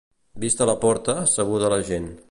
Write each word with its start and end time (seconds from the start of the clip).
Vista 0.43 0.65
la 0.69 0.75
porta, 0.85 1.15
sabuda 1.37 1.73
la 1.77 1.81
gent. 1.93 2.13